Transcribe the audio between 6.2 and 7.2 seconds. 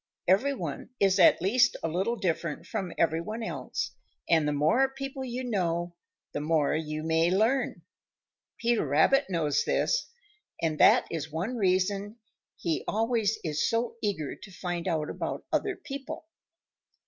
the more you